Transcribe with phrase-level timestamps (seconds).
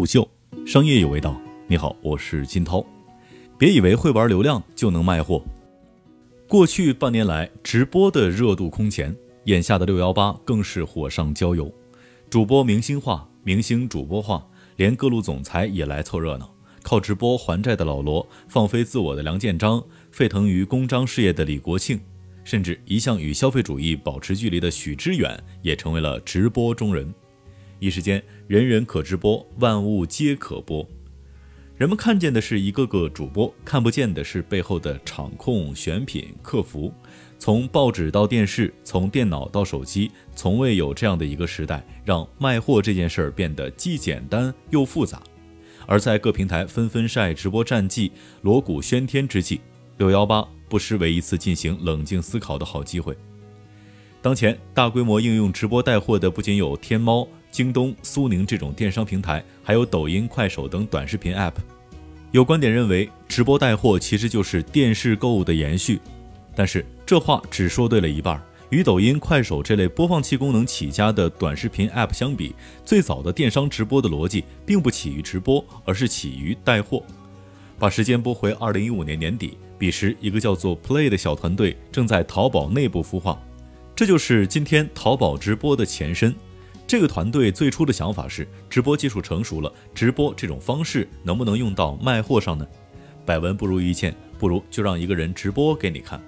[0.00, 0.26] 虎嗅，
[0.64, 1.38] 商业有味道。
[1.68, 2.82] 你好，我是金涛。
[3.58, 5.44] 别以为会玩流量就能卖货。
[6.48, 11.70] 过去半年来，直播的热度空前，眼下的六幺八更是火上浇油。
[12.30, 14.42] 主播明星化，明星主播化，
[14.76, 16.50] 连各路总裁也来凑热闹。
[16.82, 22.00] 靠直播还债的老罗，放飞自我的梁建章，沸腾于公章事业的李国庆，
[22.42, 27.12] 甚至一向与消费主义保持距离的许知远，也成为了直播中人。
[27.80, 30.86] 一时间，人人可直播，万物皆可播。
[31.78, 36.92] 人们看见的是一个个主播，看不见的是背后的场控、选品、客服。
[37.38, 45.22] 从报纸到电视，从电脑到手机，从未有这样的一个时代，让卖货这件事儿变得既简单又复杂。
[45.86, 48.12] 而在各平台纷纷晒直播战绩、
[48.42, 49.58] 锣鼓喧天之际，
[49.96, 53.16] 六幺八不失为一次进行冷静思考的好机会。
[54.20, 57.26] 当前，大规模应用直播带货的不仅有天猫。
[57.50, 61.54] 京东、苏宁这种电商平台，还有抖音、快手等短视频 App，
[62.30, 66.00] 有观点认为，直播带货其实就是电视购物的延续。
[66.54, 68.40] 但是这话只说对了一半。
[68.70, 77.02] 与抖音、快手这类播放器功能起家的短视频 App 相比，最早的电商直播的逻辑并不起于直播，而是起于带货。
[77.80, 83.42] 把时间拨回二零一五年年底，彼时一个叫做 Play 的小团队正在淘宝内部孵化，
[83.96, 86.32] 这就是今天淘宝直播的前身。
[86.90, 92.66] 这个团队最初的想法是，直播技术成熟了，直播这种方式能不能用到卖货上呢？
[93.24, 96.20] 百闻不如一见，不如就让一个人直播给你看。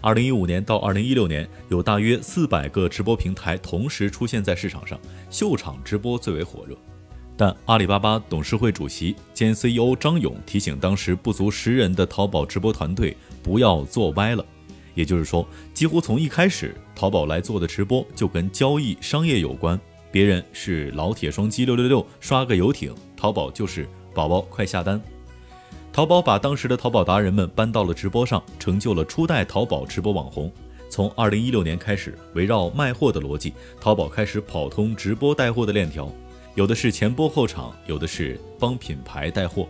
[0.00, 4.98] 二零一五年到二零一六年，有大约四百个直播平台同时出现在市场上，
[5.30, 6.76] 秀场直播最为火热。
[7.36, 14.44] 但阿里巴巴董事会主席兼 CEO 张勇提醒当时不足十人的淘宝直播团队不要做歪了。
[14.96, 19.80] 也就是说，几乎从一开始，淘宝来做的直播就跟交易商业有关。
[20.12, 25.00] 别人是老铁双击六六六刷个游艇，淘宝就是宝宝快下单。
[25.90, 30.52] 淘宝把当时的淘宝达人们搬到了直播上，成就了初代淘宝直播网红。
[30.90, 36.12] 从二零一六年开始，围绕卖货的逻辑，淘宝开始跑通直播带货的链条，
[36.54, 39.66] 有的是前播后场，有的是帮品牌带货。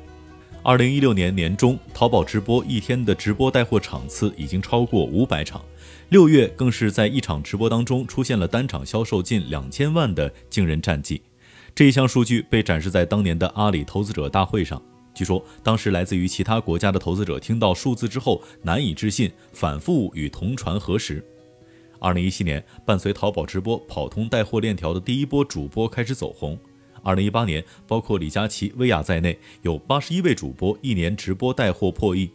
[0.64, 5.60] 二零一六年年中，淘宝直播一天的直播带货场次已经超过五百场。
[6.10, 11.20] 六月更是在一场直播当中出现了单场销售近两千万的惊人战绩，
[11.74, 14.80] 这一项数据被展示在当年的阿里投资者大会上。
[15.12, 21.24] 据说当时来自于其他国家的投资者听到数字之后难以置信，反复与同传核实。
[21.98, 26.56] 二零一七年，伴随淘宝直播跑通带货链条的第一波主播开始走红。
[27.02, 32.30] 二零一八年，包括李佳琦、薇娅在内，有八十一位主播一年直播带货破亿。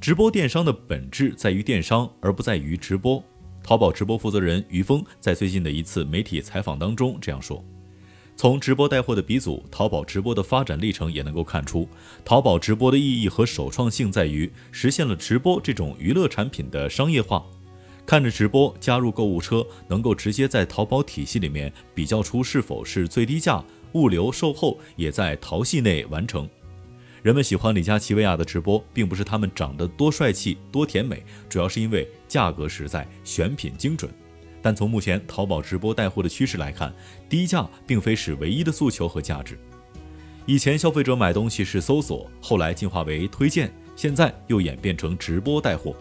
[0.00, 3.22] 直播电商的本质在于电商，而不在于直播。
[3.62, 7.64] 淘宝直播负责人于峰在最近的一次媒体采访当中这样说
[8.36, 11.88] ：“从直播带货的鼻祖淘宝直播的发展历程也能够看出，
[12.24, 17.44] 淘宝直播的意义和首创性在于实现了直播这种娱乐产品的商业化。
[18.06, 23.62] 看着直播加入购物车，能够直接在淘宝体系里面比较出是否是最低价，
[23.94, 26.48] 物流售后也在淘系内完成。”
[27.24, 34.08] 人们喜欢李佳琦、薇娅的直播，并不是他们长得多帅气、多甜美，主要是因为价格实在、选品精准。
[34.62, 36.94] 但从目前淘宝直播带货的趋势来看，
[37.28, 39.58] 低价并非是唯一的诉求和价值。
[40.44, 45.96] 以前消费者买东西是搜索，后来进化为推荐，现在又演变成直播带货。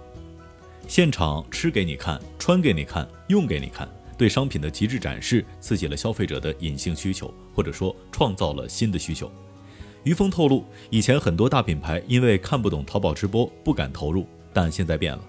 [0.87, 9.29] 现场吃给你看，穿给你看，用给你看，对商品的极致展示，刺激了消费者的隐性需求，或者说创造了新的需求。
[10.03, 15.21] 于峰透露，以前很多大品牌因为看不懂淘宝直播不敢投入，但现在变了。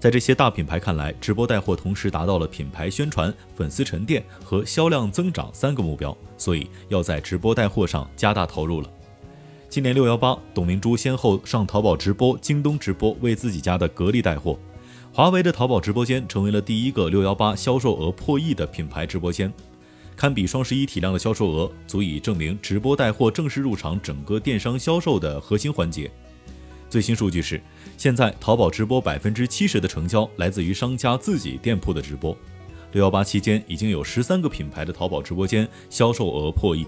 [0.00, 8.90] 在这些大品牌看来，直播带货同时达到了品牌宣传、粉丝沉淀和销量增长三个目标，所以要在直播带货上加大投入了。
[9.68, 14.58] 今年六幺八，董明珠先后上淘宝直播、京东直播为自己家的格力带货。
[15.14, 19.52] 华为的淘宝直播间成为了第一个六幺八销售额破亿的品牌直播间。
[20.16, 26.10] 堪比双十一体量的销售额，足以证明直播带货正式入场整个电商销售的核心环节。
[26.88, 27.60] 最新数据是，
[27.98, 32.34] 现在淘宝直播百分之七十的成交来自于商家自己店铺的直播。
[32.92, 36.86] 六幺八期间，已经有十三个品牌的淘宝直播间销售额破亿。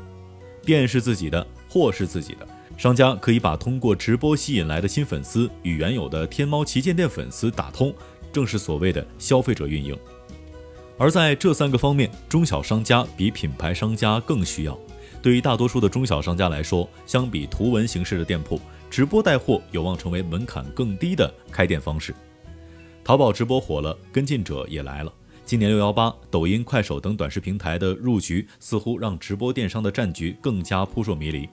[0.65, 2.49] 店是自己的，货是自己的，
[2.79, 7.93] 商家可以把通过直播吸引来的新粉丝与原有的天猫旗舰店粉丝打通，
[8.34, 9.96] 正是所谓的消费者运营。
[10.98, 14.78] 而在这三个方面，中小商家比品牌商家更需要。
[15.22, 18.60] 对于大多数的中小商家来说，相比图文形式的店铺，
[18.90, 22.14] 直播带货有望成为门槛更低的开店方式。
[23.02, 25.12] 淘宝直播火了，跟进者也来了。
[25.44, 31.48] 今年六幺八，抖音、快手等短视平台的入局，似乎让直播电商的战局更加扑朔迷离。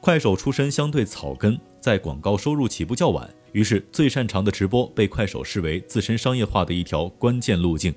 [0.00, 7.94] 快手出身相对草根，在广告收入起步较晚，于是最擅长的直播被快手视为自身商业化的一条关键路径。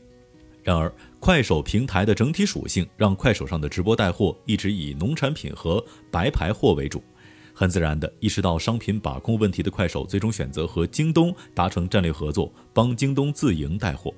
[0.63, 7.03] 然而，快手平台的整体属性让快手上的直播带货一直以农产品和白牌货为主。
[7.53, 14.13] 很自然地意识到商品把控问题的快手，最终选择和京东达成战略合作，帮京东自营带货。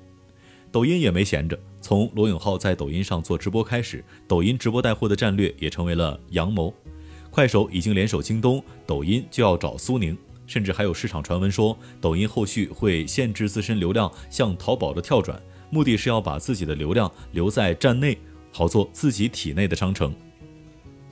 [0.72, 6.74] 抖音也没闲着，从罗永浩在抖音上做直播开始，抖音直播带货的战略也成为了阳谋。
[7.30, 10.16] 快手已经联手京东，抖音就要找苏宁，
[10.48, 15.40] 甚至还有市场传闻说，抖音后续会限制自身流量向淘宝的跳转，
[15.70, 18.18] 目的是要把自己的流量留在站内，
[18.50, 20.12] 好做自己体内的商城。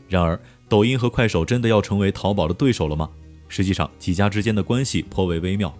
[0.08, 3.10] 然而，抖音和快手真的要成为淘宝的对手了吗？
[3.46, 5.72] 实际上，几家之间的关系颇为微妙。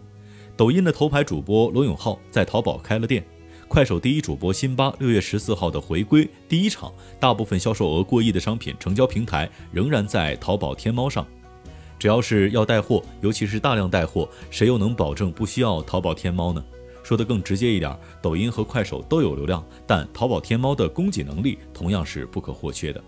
[0.57, 3.25] 抖音的头牌主播罗永浩在淘宝开了店，
[3.69, 11.27] 快手第一主播辛巴六月十四号的回归第一场，大部分销售额过亿的商品成交平台仍然在淘宝天猫上。
[11.99, 16.65] 只要是要带货，尤其是大量带货，谁又能保证不需要淘宝天猫呢？
[17.03, 23.03] 说的更直接一点，抖音和快手都有流量，但淘宝天猫的供给能力同样是不可或缺的。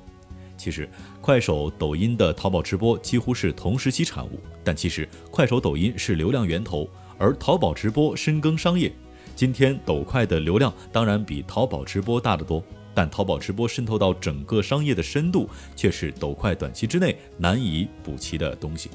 [0.56, 0.88] 其实，
[1.20, 8.92] 快手、抖音的淘宝直播几乎是同时期产物，但其实快手、抖音是流量源头，而淘宝直播深耕商业。
[9.36, 12.62] 今天抖快的流量当然比淘宝直播大得多，
[12.98, 18.90] 但淘宝直播渗透到整个商业的深度，却是抖快短期之内难以补齐的东西。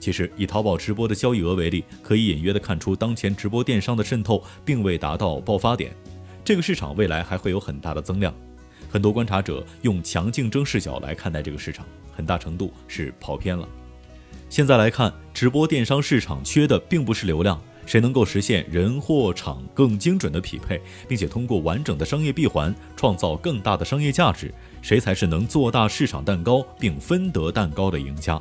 [0.00, 5.94] 其实，以淘宝直播的交易额为例，可以隐约的看出，当前直播电商的渗透并未达到爆发点，
[6.44, 8.34] 这个市场未来还会有很大的增量。
[8.90, 13.68] 很多观察者用强竞争视角来看待这个市场，很大程度是跑偏了。
[14.48, 28.40] 现在来看，直播电商市场缺的并不是流量，谁能够实现人货场更精准的匹配，并且通过完整的商业闭环创造更大的商业价值，谁才是能做大市场蛋糕并分得蛋糕的赢家。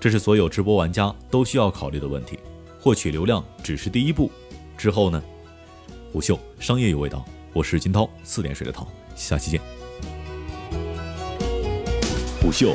[0.00, 2.38] 这是所有直播玩家都需要考虑的问题。
[2.80, 4.30] 获取流量只是第一步，
[4.76, 5.22] 之后呢？
[6.12, 8.86] 虎嗅商业有味道，我是金涛，四点水的涛。
[9.14, 9.60] 下期见。
[12.42, 12.74] 虎嗅，